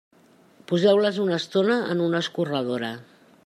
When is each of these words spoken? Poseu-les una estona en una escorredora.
Poseu-les 0.71 1.19
una 1.25 1.37
estona 1.41 1.77
en 1.97 2.01
una 2.07 2.23
escorredora. 2.25 2.91